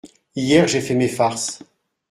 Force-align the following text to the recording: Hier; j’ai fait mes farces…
Hier; 0.35 0.67
j’ai 0.67 0.81
fait 0.81 0.95
mes 0.95 1.07
farces… 1.07 1.59